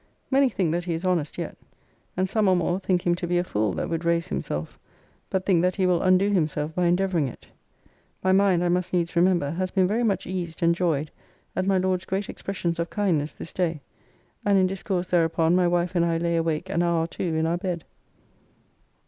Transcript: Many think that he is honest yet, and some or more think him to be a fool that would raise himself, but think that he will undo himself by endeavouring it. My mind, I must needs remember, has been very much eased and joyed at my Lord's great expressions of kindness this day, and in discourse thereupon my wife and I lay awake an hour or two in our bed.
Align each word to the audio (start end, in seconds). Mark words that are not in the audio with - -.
Many 0.31 0.49
think 0.49 0.71
that 0.71 0.85
he 0.85 0.95
is 0.95 1.05
honest 1.05 1.37
yet, 1.37 1.55
and 2.17 2.27
some 2.27 2.47
or 2.47 2.55
more 2.55 2.79
think 2.79 3.05
him 3.05 3.13
to 3.13 3.27
be 3.27 3.37
a 3.37 3.43
fool 3.43 3.71
that 3.73 3.87
would 3.87 4.03
raise 4.03 4.29
himself, 4.29 4.79
but 5.29 5.45
think 5.45 5.61
that 5.61 5.75
he 5.75 5.85
will 5.85 6.01
undo 6.01 6.31
himself 6.31 6.73
by 6.73 6.87
endeavouring 6.87 7.27
it. 7.27 7.45
My 8.23 8.31
mind, 8.31 8.63
I 8.63 8.69
must 8.69 8.93
needs 8.93 9.15
remember, 9.15 9.51
has 9.51 9.69
been 9.69 9.85
very 9.85 10.01
much 10.01 10.25
eased 10.25 10.63
and 10.63 10.73
joyed 10.73 11.11
at 11.55 11.67
my 11.67 11.77
Lord's 11.77 12.05
great 12.05 12.29
expressions 12.29 12.79
of 12.79 12.89
kindness 12.89 13.33
this 13.33 13.53
day, 13.53 13.79
and 14.43 14.57
in 14.57 14.65
discourse 14.65 15.05
thereupon 15.09 15.55
my 15.55 15.67
wife 15.67 15.93
and 15.93 16.03
I 16.03 16.17
lay 16.17 16.35
awake 16.35 16.67
an 16.71 16.81
hour 16.81 17.03
or 17.03 17.07
two 17.07 17.35
in 17.35 17.45
our 17.45 17.57
bed. 17.59 17.83